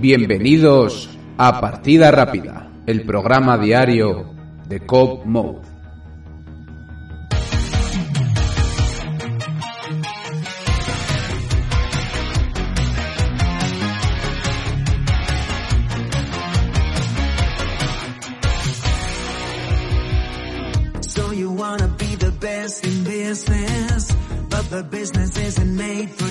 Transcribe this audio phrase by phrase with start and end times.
[0.00, 4.34] Bienvenidos a Partida Rápida, el programa diario
[4.66, 5.60] de Cop Mode.
[21.02, 24.16] So you wanna be the best in business,
[24.48, 26.29] but the business isn't made for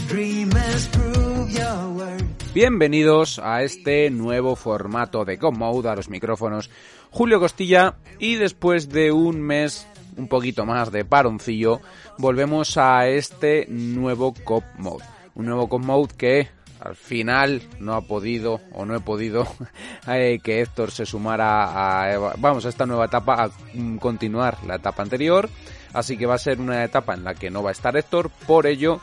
[2.51, 6.71] Bienvenidos a este nuevo formato de Cop Mode, a los micrófonos
[7.11, 11.79] Julio Costilla y después de un mes, un poquito más de paroncillo,
[12.17, 15.05] volvemos a este nuevo Cop Mode.
[15.35, 16.47] Un nuevo Cop Mode que
[16.79, 19.45] al final no ha podido o no he podido
[20.07, 23.51] eh, que Héctor se sumara a, vamos, a esta nueva etapa, a
[23.99, 25.47] continuar la etapa anterior.
[25.93, 28.31] Así que va a ser una etapa en la que no va a estar Héctor,
[28.47, 29.01] por ello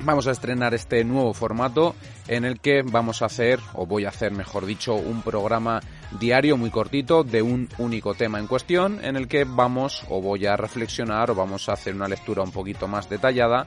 [0.00, 1.94] vamos a estrenar este nuevo formato
[2.28, 5.80] en el que vamos a hacer, o voy a hacer mejor dicho, un programa
[6.18, 10.46] diario muy cortito de un único tema en cuestión en el que vamos o voy
[10.46, 13.66] a reflexionar o vamos a hacer una lectura un poquito más detallada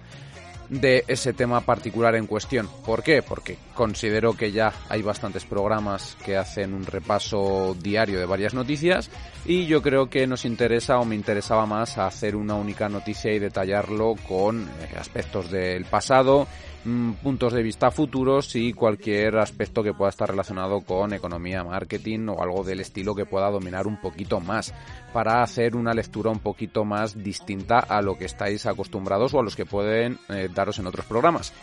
[0.70, 2.70] de ese tema particular en cuestión.
[2.86, 3.22] ¿Por qué?
[3.22, 9.10] Porque considero que ya hay bastantes programas que hacen un repaso diario de varias noticias
[9.46, 13.40] y yo creo que nos interesa o me interesaba más hacer una única noticia y
[13.40, 16.48] detallarlo con eh, aspectos del pasado,
[16.86, 22.28] mm, puntos de vista futuros y cualquier aspecto que pueda estar relacionado con economía, marketing
[22.30, 24.74] o algo del estilo que pueda dominar un poquito más
[25.14, 29.44] para hacer una lectura un poquito más distinta a lo que estáis acostumbrados o a
[29.44, 31.54] los que pueden eh, daros en otros programas.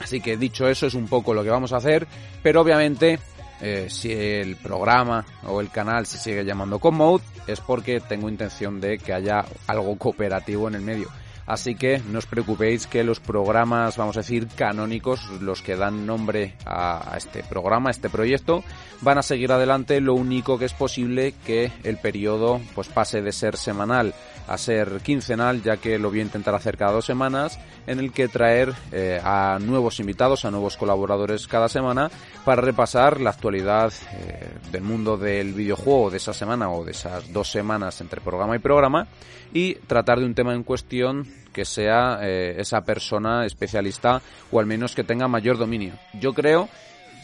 [0.00, 2.06] Así que dicho eso es un poco lo que vamos a hacer,
[2.42, 3.18] pero obviamente
[3.60, 8.80] eh, si el programa o el canal se sigue llamando Commode es porque tengo intención
[8.80, 11.08] de que haya algo cooperativo en el medio.
[11.48, 16.04] Así que no os preocupéis que los programas, vamos a decir, canónicos, los que dan
[16.04, 18.62] nombre a, este programa, a este proyecto,
[19.00, 20.02] van a seguir adelante.
[20.02, 24.12] Lo único que es posible que el periodo pues pase de ser semanal
[24.46, 28.12] a ser quincenal, ya que lo voy a intentar hacer cada dos semanas, en el
[28.12, 32.10] que traer eh, a nuevos invitados, a nuevos colaboradores cada semana,
[32.44, 37.30] para repasar la actualidad eh, del mundo del videojuego de esa semana o de esas
[37.32, 39.06] dos semanas entre programa y programa,
[39.52, 44.20] y tratar de un tema en cuestión que sea eh, esa persona especialista
[44.50, 45.94] o al menos que tenga mayor dominio.
[46.14, 46.68] Yo creo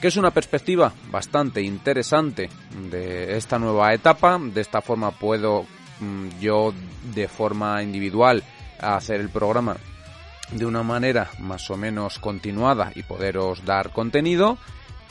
[0.00, 2.50] que es una perspectiva bastante interesante
[2.90, 4.38] de esta nueva etapa.
[4.38, 5.64] De esta forma puedo
[6.00, 6.72] mm, yo
[7.14, 8.42] de forma individual
[8.80, 9.76] hacer el programa
[10.50, 14.58] de una manera más o menos continuada y poderos dar contenido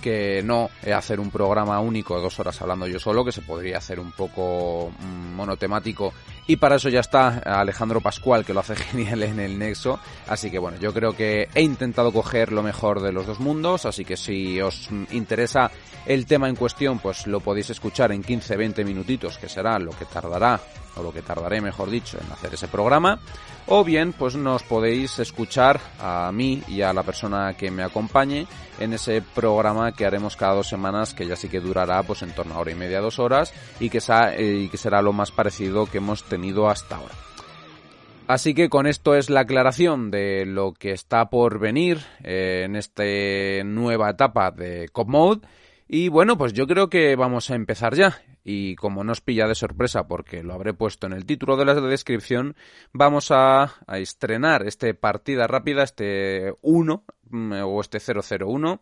[0.03, 3.77] que no hacer un programa único de dos horas hablando yo solo, que se podría
[3.77, 6.13] hacer un poco mm, monotemático.
[6.45, 9.99] Y para eso ya está Alejandro Pascual, que lo hace genial en el Nexo.
[10.27, 13.85] Así que bueno, yo creo que he intentado coger lo mejor de los dos mundos.
[13.85, 15.71] Así que si os interesa
[16.05, 20.05] el tema en cuestión, pues lo podéis escuchar en 15-20 minutitos, que será lo que
[20.05, 20.59] tardará,
[20.95, 23.19] o lo que tardaré, mejor dicho, en hacer ese programa.
[23.67, 28.45] O bien, pues nos podéis escuchar a mí y a la persona que me acompañe
[28.79, 32.31] en ese programa que haremos cada dos semanas, que ya sí que durará pues en
[32.31, 33.99] torno a hora y media, dos horas, y que,
[34.37, 37.13] y que será lo más parecido que hemos tenido hasta ahora.
[38.25, 42.75] Así que con esto es la aclaración de lo que está por venir eh, en
[42.75, 43.03] esta
[43.63, 45.47] nueva etapa de Cop Mode.
[45.87, 48.19] Y bueno, pues yo creo que vamos a empezar ya.
[48.43, 51.65] Y como no os pilla de sorpresa porque lo habré puesto en el título de
[51.65, 52.55] la descripción,
[52.93, 58.81] vamos a, a estrenar este partida rápida, este 1 mm, o este 001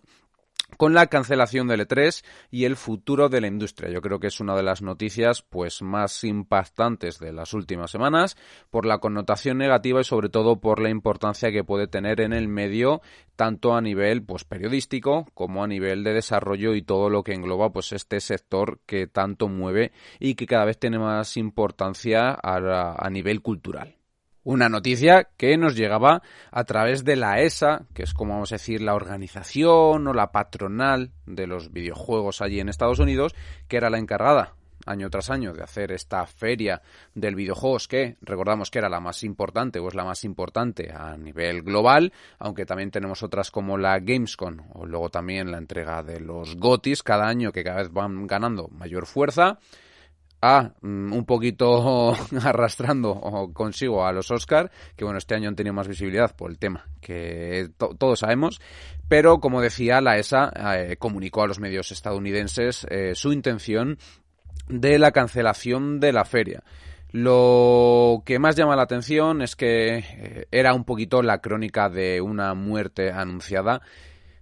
[0.82, 3.92] con la cancelación del E3 y el futuro de la industria.
[3.92, 8.36] Yo creo que es una de las noticias pues más impactantes de las últimas semanas
[8.72, 12.48] por la connotación negativa y sobre todo por la importancia que puede tener en el
[12.48, 13.04] medio
[13.36, 17.72] tanto a nivel pues periodístico como a nivel de desarrollo y todo lo que engloba
[17.72, 23.10] pues este sector que tanto mueve y que cada vez tiene más importancia a, a
[23.12, 24.01] nivel cultural.
[24.44, 28.56] Una noticia que nos llegaba a través de la ESA, que es como vamos a
[28.56, 33.36] decir la organización o la patronal de los videojuegos allí en Estados Unidos,
[33.68, 34.56] que era la encargada
[34.88, 36.82] año tras año de hacer esta feria
[37.14, 41.16] del videojuegos que recordamos que era la más importante o es la más importante a
[41.18, 46.20] nivel global, aunque también tenemos otras como la Gamescom o luego también la entrega de
[46.20, 49.60] los GOTIS cada año que cada vez van ganando mayor fuerza
[50.42, 55.74] a mm, un poquito arrastrando consigo a los Oscar, que bueno, este año han tenido
[55.74, 58.60] más visibilidad por el tema que todos sabemos,
[59.08, 63.98] pero como decía, la ESA eh, comunicó a los medios estadounidenses eh, su intención
[64.68, 66.64] de la cancelación de la feria.
[67.12, 72.22] Lo que más llama la atención es que eh, era un poquito la crónica de
[72.22, 73.82] una muerte anunciada.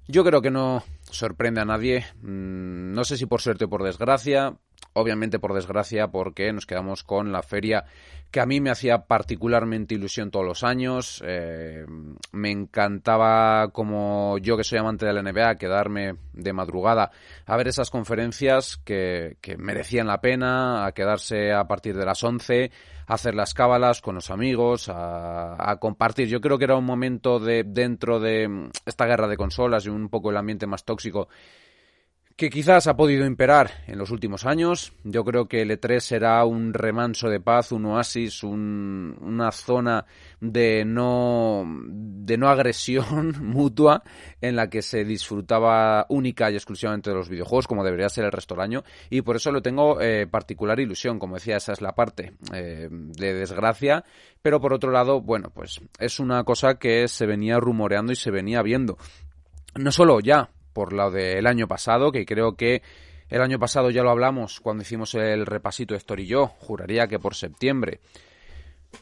[0.08, 3.84] Yo creo que no sorprende a nadie, mm, no sé si por suerte o por
[3.84, 4.54] desgracia,
[5.00, 7.86] obviamente por desgracia porque nos quedamos con la feria
[8.32, 11.24] que a mí me hacía particularmente ilusión todos los años.
[11.26, 11.86] Eh,
[12.32, 17.12] me encantaba, como yo que soy amante de la NBA, quedarme de madrugada
[17.46, 22.72] a ver esas conferencias que, merecían la pena, a quedarse a partir de las 11,
[23.08, 26.28] a hacer las cábalas con los amigos, a, a compartir.
[26.28, 30.10] Yo creo que era un momento de dentro de esta guerra de consolas y un
[30.10, 31.30] poco el ambiente más tóxico
[32.40, 34.94] que quizás ha podido imperar en los últimos años.
[35.04, 40.06] Yo creo que el E3 será un remanso de paz, un oasis, una zona
[40.40, 44.04] de no, de no agresión mutua
[44.40, 48.32] en la que se disfrutaba única y exclusivamente de los videojuegos, como debería ser el
[48.32, 48.84] resto del año.
[49.10, 51.20] Y por eso lo tengo eh, particular ilusión.
[51.20, 54.06] Como decía, esa es la parte eh, de desgracia.
[54.42, 58.32] Pero por otro lado, bueno, pues es una cosa que se venía rumoreando y se
[58.32, 58.98] venía viendo.
[59.76, 62.82] No solo ya por lo del año pasado, que creo que
[63.28, 67.20] el año pasado ya lo hablamos cuando hicimos el repasito Héctor y yo, juraría que
[67.20, 68.00] por septiembre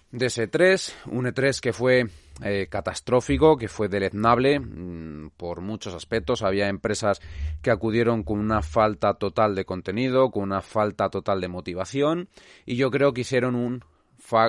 [0.10, 2.08] de ese 3, un E3 que fue
[2.44, 6.42] eh, catastrófico, que fue deleznable mm, por muchos aspectos.
[6.42, 7.22] Había empresas
[7.62, 12.28] que acudieron con una falta total de contenido, con una falta total de motivación,
[12.66, 13.84] y yo creo que hicieron un,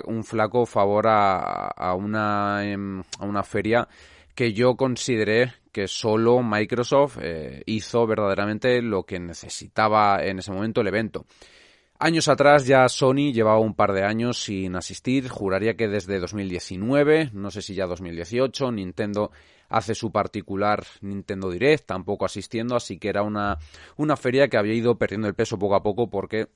[0.06, 3.86] un flaco favor a, a, una, em, a una feria
[4.38, 10.80] que yo consideré que solo Microsoft eh, hizo verdaderamente lo que necesitaba en ese momento
[10.80, 11.26] el evento.
[11.98, 17.30] Años atrás ya Sony llevaba un par de años sin asistir, juraría que desde 2019,
[17.32, 19.32] no sé si ya 2018, Nintendo
[19.70, 23.58] hace su particular Nintendo Direct, tampoco asistiendo, así que era una,
[23.96, 26.46] una feria que había ido perdiendo el peso poco a poco porque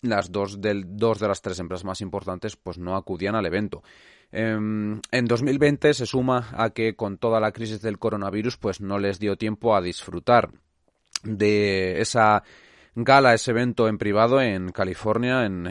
[0.00, 3.82] las dos, del, dos de las tres empresas más importantes pues no acudían al evento.
[4.32, 8.98] Em, en 2020 se suma a que con toda la crisis del coronavirus pues no
[8.98, 10.50] les dio tiempo a disfrutar
[11.22, 12.42] de esa
[12.98, 15.66] gala, ese evento en privado en California, en,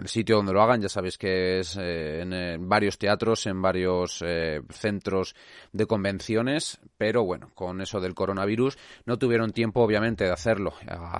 [0.00, 0.80] el sitio donde lo hagan.
[0.80, 5.34] Ya sabéis que es eh, en, varios teatros, en varios eh, centros
[5.72, 10.72] de convenciones, pero bueno, con eso del coronavirus no tuvieron tiempo, obviamente, de hacerlo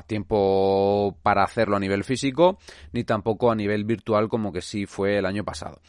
[0.06, 2.58] tiempo para hacerlo a nivel físico,
[2.92, 5.80] ni tampoco a nivel virtual como que sí fue el año pasado.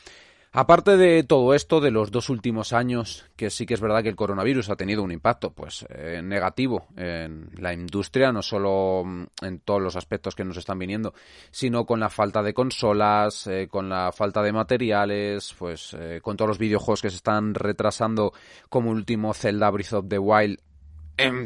[0.53, 4.09] Aparte de todo esto, de los dos últimos años, que sí que es verdad que
[4.09, 9.27] el coronavirus ha tenido un impacto pues eh, negativo en la industria, no solo mm,
[9.43, 11.13] en todos los aspectos que nos están viniendo,
[11.51, 16.35] sino con la falta de consolas, eh, con la falta de materiales, pues eh, con
[16.35, 18.33] todos los videojuegos que se están retrasando,
[18.67, 20.59] como último Zelda Breath of the Wild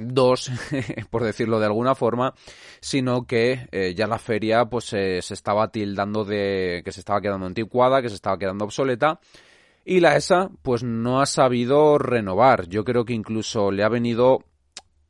[0.08, 0.52] dos,
[1.10, 2.34] por decirlo de alguna forma,
[2.80, 7.46] sino que eh, ya la feria pues se estaba tildando de que se estaba quedando
[7.46, 9.20] anticuada, que se estaba quedando obsoleta
[9.86, 12.68] y la ESA pues no ha sabido renovar.
[12.68, 14.40] Yo creo que incluso le ha venido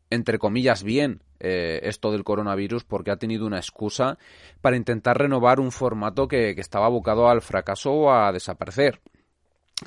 [0.09, 4.17] entre comillas bien eh, esto del coronavirus porque ha tenido una excusa
[4.61, 9.01] para intentar renovar un formato que, que estaba abocado al fracaso o a desaparecer.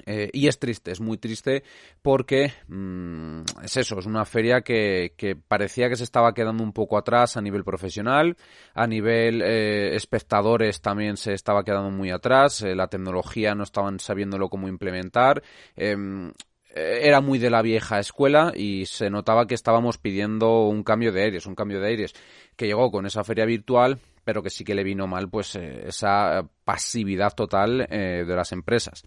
[0.04, 1.62] Eh, y es triste, es muy triste
[2.02, 5.12] porque mm, es eso, es una feria que,
[5.48, 8.36] parecía que se estaba quedando un poco atrás a nivel profesional,
[8.74, 13.98] a nivel eh, espectadores también se estaba quedando muy atrás, eh, la tecnología no estaban
[13.98, 15.42] sabiéndolo cómo implementar,
[15.74, 16.32] em,
[16.74, 21.22] era muy de la vieja escuela y se notaba que estábamos pidiendo un cambio de
[21.22, 22.14] aires, un cambio de aires
[22.56, 26.46] que llegó con esa feria virtual, pero que sí que le vino mal pues esa
[26.64, 29.02] pasividad total de las empresas.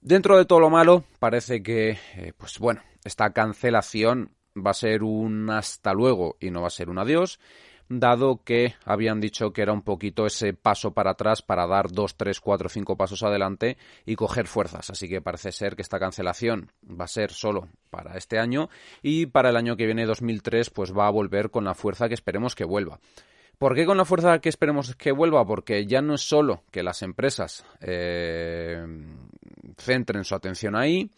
[0.00, 5.02] Dentro de todo lo malo, parece que, eh, pues bueno, esta cancelación va a ser
[5.02, 7.38] un hasta luego y no va a ser un adiós,
[7.88, 12.16] dado que habían dicho que era un poquito ese paso para atrás para dar dos,
[12.16, 14.90] tres, cuatro, cinco pasos adelante y coger fuerzas.
[14.90, 18.68] Así que parece ser que esta cancelación va a ser solo para este año
[19.02, 22.14] y para el año que viene 2003 pues va a volver con la fuerza que
[22.14, 22.98] esperemos que vuelva.
[23.58, 25.46] ¿Por qué con la fuerza que esperemos que vuelva?
[25.46, 28.84] Porque ya no es solo que las empresas eh,
[29.76, 31.10] centren su atención ahí,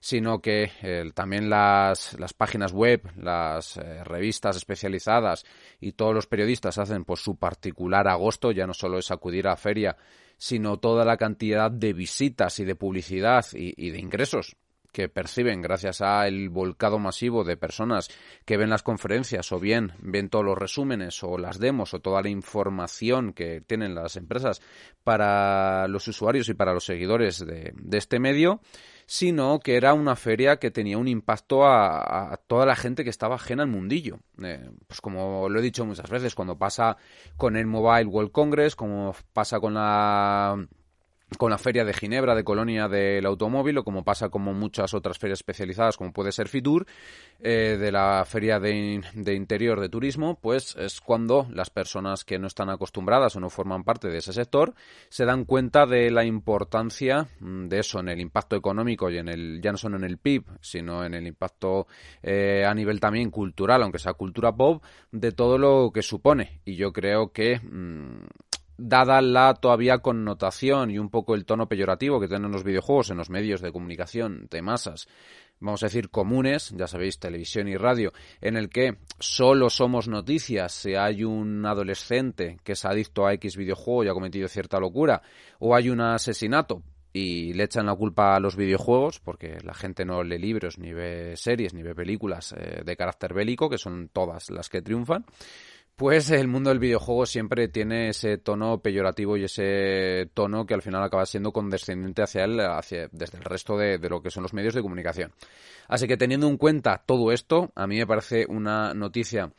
[0.00, 5.44] sino que eh, también las, las, páginas web, las eh, revistas especializadas
[5.80, 9.50] y todos los periodistas hacen pues su particular agosto, ya no solo es acudir a
[9.50, 9.96] la feria,
[10.36, 14.56] sino toda la cantidad de visitas y de publicidad y de ingresos
[14.96, 18.08] que perciben gracias al volcado masivo de personas
[18.46, 22.22] que ven las conferencias o bien ven todos los resúmenes o las demos o toda
[22.22, 24.62] la información que tienen las empresas
[25.04, 28.62] para los usuarios y para los seguidores de, este medio,
[29.04, 33.34] sino que era una feria que tenía un impacto a, toda la gente que estaba
[33.34, 34.20] ajena al mundillo.
[34.42, 36.96] Eh, pues como lo he dicho muchas veces, cuando pasa
[37.36, 40.56] con el Mobile World Congress, como pasa con la
[41.38, 45.18] con la feria de Ginebra de Colonia del Automóvil o como pasa como muchas otras
[45.18, 46.86] ferias especializadas como puede ser Fitur
[47.40, 52.38] eh, de la feria de, de, interior de turismo pues es cuando las personas que
[52.38, 54.74] no están acostumbradas o no forman parte de ese sector
[55.08, 59.28] se dan cuenta de la importancia mm, de eso en el impacto económico y en
[59.28, 61.88] el ya no solo en el PIB sino en el impacto
[62.22, 66.60] eh, a nivel también cultural aunque sea cultura pop de todo lo que supone.
[66.64, 68.26] Y yo creo que mm,
[68.78, 73.16] dada la todavía connotación y un poco el tono peyorativo que tienen los videojuegos en
[73.16, 75.08] los medios de comunicación de masas,
[75.60, 80.72] vamos a decir comunes, ya sabéis, televisión y radio, en el que solo somos noticias
[80.72, 85.22] si hay un adolescente que es adicto a X videojuego y ha cometido cierta locura,
[85.58, 90.04] o hay un asesinato y le echan la culpa a los videojuegos porque la gente
[90.04, 94.10] no lee libros, ni ve series, ni ve películas eh, de carácter bélico, que son
[94.12, 95.24] todas las que triunfan
[95.96, 100.82] pues el mundo del videojuego siempre tiene ese tono peyorativo y ese tono que al
[100.82, 104.52] final acaba siendo condescendiente hacia él, hacia, desde el resto de, lo que son los
[104.52, 105.32] medios de comunicación.
[105.88, 109.50] Así que teniendo en cuenta todo esto, a mí me parece una noticia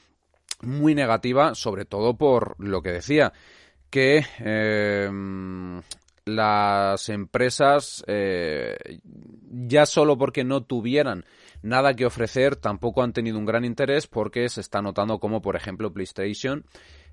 [0.62, 3.34] muy negativa, sobre todo por lo que decía,
[3.90, 5.10] que eh,
[6.26, 9.00] las empresas, eh,
[9.50, 11.26] ya solo porque no tuvieran
[11.62, 15.56] nada que ofrecer, tampoco han tenido un gran interés porque se está notando como, por
[15.56, 16.66] ejemplo, PlayStation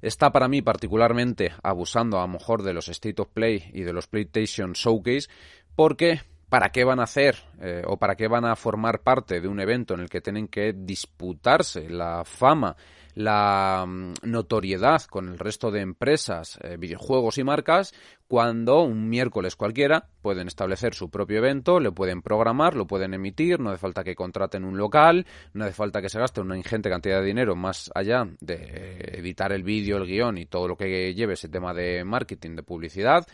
[0.02, 3.92] está para mí particularmente abusando a lo mejor de los State of Play y de
[3.92, 5.28] los PlayStation Showcase
[5.74, 9.48] porque ¿para qué van a hacer eh, o para qué van a formar parte de
[9.48, 12.76] un evento en el que tienen que disputarse la fama
[13.14, 17.94] la mm, notoriedad con el resto de empresas, eh, videojuegos y marcas,
[18.28, 23.60] cuando un miércoles cualquiera pueden establecer su propio evento, lo pueden programar, lo pueden emitir,
[23.60, 26.90] no hace falta que contraten un local, no hace falta que se gaste una ingente
[26.90, 31.14] cantidad de dinero más allá de editar el vídeo, el guion y todo lo que
[31.14, 33.26] lleve ese tema de marketing, de publicidad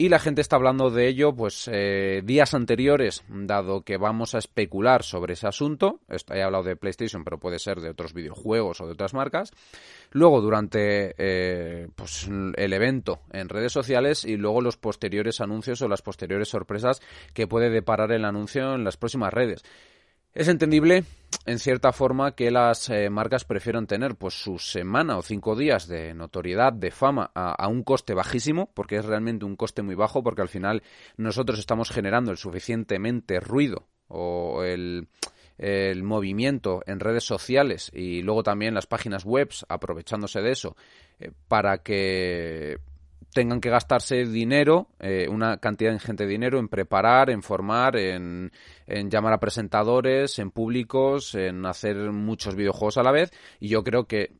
[0.00, 4.38] y la gente está hablando de ello, pues, eh, días anteriores, dado que vamos a
[4.38, 5.98] especular sobre ese asunto.
[6.30, 9.50] He hablado de PlayStation, pero puede ser de otros videojuegos o de otras marcas.
[10.12, 15.88] Luego, durante eh, pues, el evento en redes sociales y luego los posteriores anuncios o
[15.88, 17.02] las posteriores sorpresas
[17.34, 19.64] que puede deparar el anuncio en las próximas redes.
[20.34, 21.04] Es entendible,
[21.46, 25.88] en cierta forma, que las eh, marcas prefieran tener pues su semana o cinco días
[25.88, 30.22] de notoriedad, de fama, a, un coste bajísimo, porque es realmente un coste muy bajo,
[30.22, 30.82] porque al final
[31.16, 35.08] nosotros estamos generando el suficientemente ruido o el,
[36.04, 40.76] movimiento en redes sociales y luego también las páginas web aprovechándose de eso
[41.18, 42.78] eh, para que
[43.32, 48.50] tengan que gastarse dinero, eh, una cantidad ingente de dinero en preparar, en formar, en,
[48.86, 53.30] llamar a presentadores, en públicos, en hacer muchos videojuegos a la vez.
[53.60, 54.32] Y yo creo que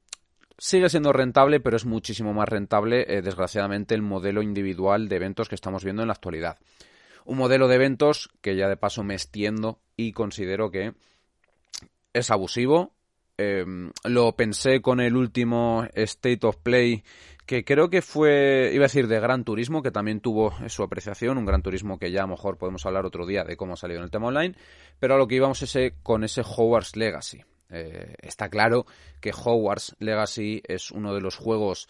[0.57, 5.49] sigue siendo rentable, pero es muchísimo más rentable, eh, desgraciadamente, el modelo individual de eventos
[5.49, 6.59] que estamos viendo en la actualidad.
[7.25, 10.95] Un modelo de eventos que ya de paso me extiendo y considero que
[12.15, 12.95] es abusivo.
[13.37, 17.05] Em, lo pensé con el último State of Play
[17.49, 21.39] que creo que fue, iba a decir, de Gran Turismo, que también tuvo su apreciación,
[21.39, 23.77] un Gran Turismo que ya a lo mejor podemos hablar otro día de cómo ha
[23.77, 24.55] salido en el tema online,
[25.01, 27.43] pero a lo que íbamos ese, con ese Hogwarts Legacy.
[27.71, 28.85] Eh, está claro
[29.19, 31.89] que Hogwarts Legacy es uno de los juegos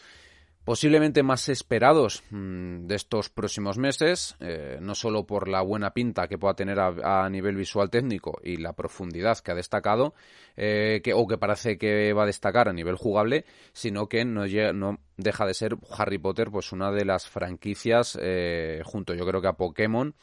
[0.69, 6.29] posiblemente más esperados mm, de estos próximos meses, eh, no solo por la buena pinta
[6.29, 10.13] que pueda tener a, nivel visual técnico y la profundidad que ha destacado,
[10.59, 14.45] eh, o que parece que va a destacar a nivel jugable, sino que no,
[14.75, 19.41] no deja de ser Harry Potter pues una de las franquicias, eh, junto yo creo
[19.41, 20.15] que a Pokémon,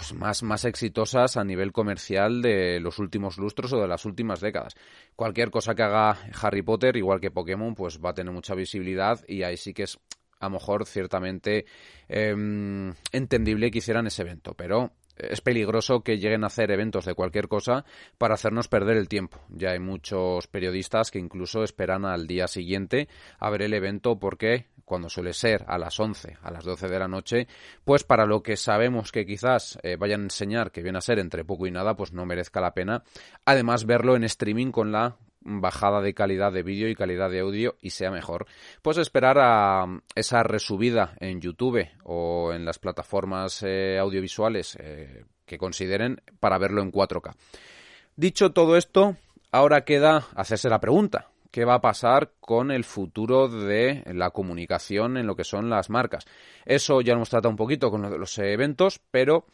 [0.00, 4.40] pues más, más exitosas a nivel comercial de los últimos lustros o de las últimas
[4.40, 4.74] décadas.
[5.14, 9.22] Cualquier cosa que haga Harry Potter, igual que Pokémon, pues va a tener mucha visibilidad
[9.28, 9.98] y ahí sí que es
[10.38, 11.66] a lo mejor ciertamente
[12.08, 17.12] em, entendible que hicieran ese evento, pero es peligroso que lleguen a hacer eventos de
[17.12, 17.84] cualquier cosa
[18.16, 19.38] para hacernos perder el tiempo.
[19.50, 23.06] Ya hay muchos periodistas que incluso esperan al día siguiente
[23.38, 26.98] a ver el evento porque cuando suele ser a las 11, a las 12 de
[26.98, 27.46] la noche,
[27.84, 31.20] pues para lo que sabemos que quizás eh, vayan a enseñar que viene a ser
[31.20, 33.04] entre poco y nada, pues no merezca la pena.
[33.44, 37.76] Además, verlo en streaming con la bajada de calidad de vídeo y calidad de audio
[37.80, 38.46] y sea mejor,
[38.82, 45.56] pues esperar a esa resubida en YouTube o en las plataformas eh, audiovisuales eh, que
[45.56, 47.36] consideren para verlo en 4K.
[48.16, 49.16] Dicho todo esto,
[49.52, 51.28] ahora queda hacerse la pregunta.
[51.50, 55.90] ¿Qué va a pasar con el futuro de la comunicación en lo que son las
[55.90, 56.24] marcas?
[56.64, 59.46] Eso ya lo hemos tratado un poquito con los eventos, pero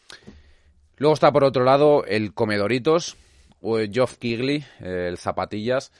[0.98, 3.16] luego está por otro lado el Comedoritos,
[3.60, 5.90] o Geoff Kigley, el Zapatillas,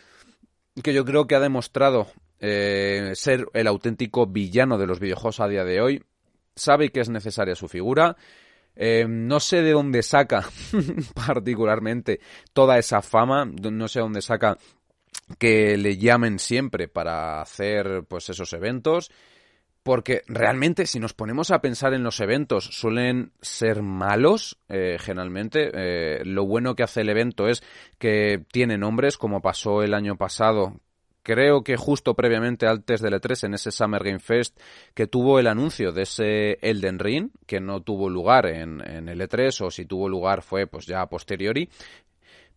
[0.82, 5.48] que yo creo que ha demostrado eh, ser el auténtico villano de los videojuegos a
[5.48, 6.04] día de hoy.
[6.54, 8.16] Sabe que es necesaria su figura.
[8.74, 10.44] Eh, no sé de dónde saca
[11.26, 12.20] particularmente
[12.52, 14.58] toda esa fama, no sé de dónde saca
[15.38, 19.10] que le llamen siempre para hacer pues esos eventos
[19.86, 25.70] porque realmente si nos ponemos a pensar en los eventos suelen ser malos eh, generalmente.
[25.72, 27.62] Eh, lo bueno que hace el evento es
[27.96, 30.80] que tiene nombres como pasó el año pasado.
[31.22, 34.58] Creo que justo previamente antes del E3 en ese Summer Game Fest
[34.92, 39.20] que tuvo el anuncio de ese Elden Ring que no tuvo lugar en, en el
[39.20, 41.68] E3 o si tuvo lugar fue pues ya a posteriori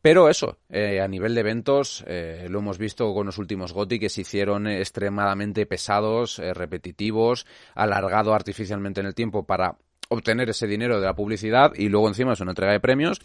[0.01, 4.00] pero eso, eh, a nivel de eventos, eh, lo hemos visto con los últimos GOTI
[4.00, 9.77] que se hicieron extremadamente pesados, eh, repetitivos, alargado artificialmente en el tiempo para
[10.08, 13.22] obtener ese dinero de la publicidad y luego encima es una entrega de premios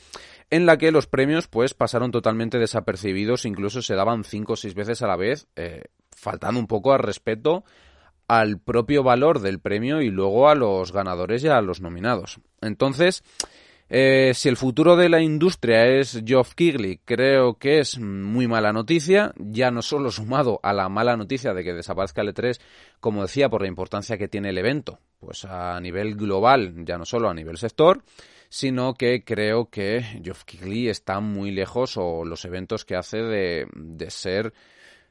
[0.50, 4.74] en la que los premios pues pasaron totalmente desapercibidos, incluso se daban cinco o seis
[4.74, 5.46] veces a la vez,
[6.10, 7.64] faltando un poco al respeto
[8.28, 12.40] al propio valor del premio y luego a los ganadores y a los nominados.
[12.60, 13.22] Entonces,
[13.90, 18.72] eh, si el futuro de la industria es Geoff Kigley, creo que es muy mala
[18.72, 22.60] noticia, ya no solo sumado a la mala noticia de que desaparezca el E3,
[23.00, 27.04] como decía, por la importancia que tiene el evento, pues a nivel global, ya no
[27.04, 28.02] solo a nivel sector,
[28.48, 33.66] sino que creo que Geoff Kigley está muy lejos o los eventos que hace de,
[34.08, 34.54] ser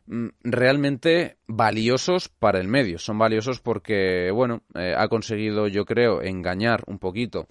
[0.08, 2.98] mm, realmente valiosos para el medio.
[2.98, 7.48] Son valiosos porque, bueno, eh, ha conseguido, yo creo, engañar un poquito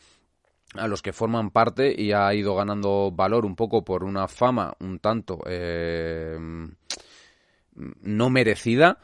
[0.75, 4.75] a los que forman parte y ha ido ganando valor un poco por una fama
[4.81, 6.37] un tanto eh,
[7.75, 8.99] no merecida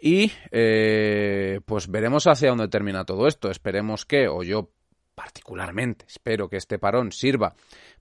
[0.00, 3.50] y eh, pues veremos hacia dónde termina todo esto.
[3.50, 4.70] Esperemos que, o yo
[5.14, 7.54] particularmente espero que este parón sirva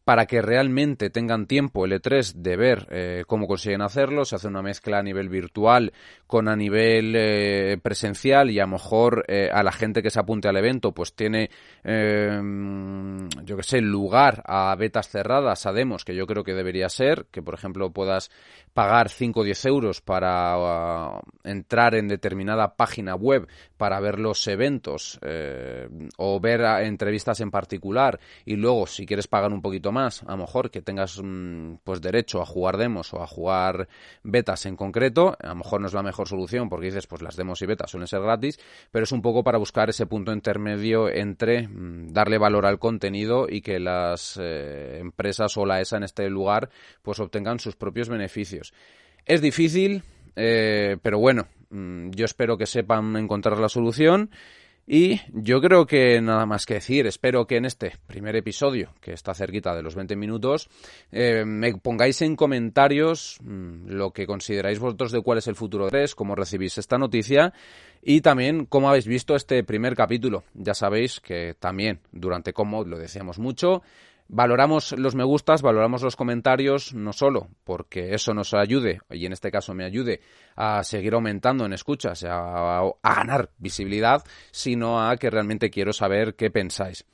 [0.07, 4.23] para que realmente tengan tiempo el E3 de ver eh, cómo consiguen hacerlo.
[4.23, 5.91] Se hace una mezcla a nivel virtual
[6.25, 10.21] con a nivel eh, presencial y a lo mejor eh, a la gente que se
[10.21, 11.49] apunte al evento pues tiene,
[11.83, 17.25] yo que sé, lugar a betas cerradas, a demos, que yo creo que debería ser,
[17.29, 18.31] que por ejemplo puedas
[18.73, 24.47] pagar 5 o 10 euros para uh, entrar en determinada página web para ver los
[24.47, 25.19] eventos
[26.17, 30.31] o ver entrevistas en particular y luego si quieres pagar un poquito más más, a
[30.31, 33.87] lo mejor que tengas mm, pues derecho a jugar demos o a jugar
[34.23, 37.35] betas en concreto, a lo mejor no es la mejor solución porque dices pues las
[37.35, 38.59] demos y betas suelen ser gratis,
[38.91, 43.47] pero es un poco para buscar ese punto intermedio entre mm, darle valor al contenido
[43.49, 46.69] y que las eh, empresas o la ESA en este lugar
[47.01, 48.73] pues obtengan sus propios beneficios.
[49.25, 50.03] Es difícil,
[50.35, 54.29] eh, pero bueno, mm, yo espero que sepan encontrar la solución
[54.89, 59.11] y yo creo que nada más que decir, espero que en este primer episodio, que
[59.11, 60.69] está cerquita de los 20 minutos,
[61.11, 65.85] eh, me pongáis en comentarios mm, lo que consideráis vosotros de cuál es el futuro
[65.85, 67.53] de 3, cómo recibís esta noticia
[68.01, 70.45] y también cómo habéis visto este primer capítulo.
[70.53, 73.83] Ya sabéis que también durante cómo lo decíamos mucho,
[74.29, 79.31] Valoramos los me gustas, valoramos los comentarios, no solo porque eso nos ayude, y en
[79.31, 80.19] este caso me ayude
[80.55, 86.51] a seguir aumentando en escuchas, a, ganar visibilidad, sino a que realmente quiero saber qué
[86.51, 87.05] pensáis.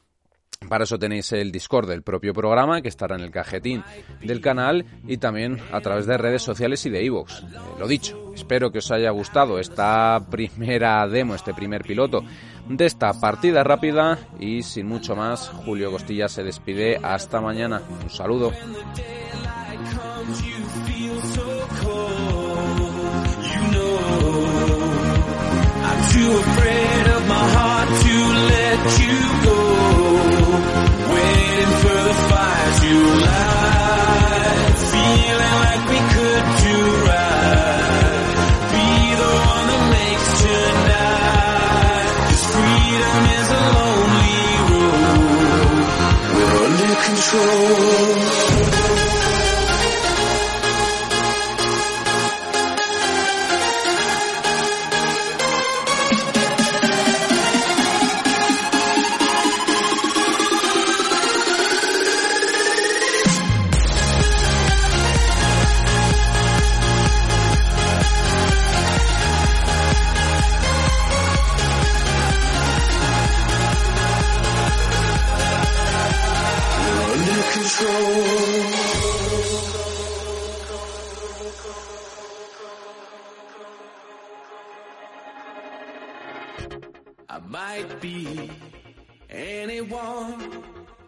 [0.69, 3.84] Para eso tenéis el Discord del propio programa, que estará en el cajetín
[4.21, 7.43] del canal y también a través de redes sociales y de iVoox.
[7.43, 7.45] Eh,
[7.80, 12.23] lo dicho, espero que os haya gustado esta primera demo, este primer piloto
[12.67, 16.99] de esta partida rápida y sin mucho más, Julio Costilla se despide.
[17.02, 17.82] Hasta mañana.
[18.04, 18.52] Un saludo.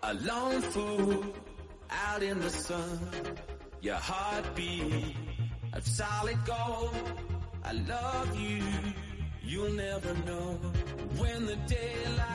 [0.07, 1.25] A lone fool
[1.89, 2.99] out in the sun.
[3.81, 5.15] Your heartbeat
[5.73, 6.93] of solid gold.
[7.63, 8.63] I love you,
[9.41, 10.59] you'll never know.
[11.17, 12.34] When the daylight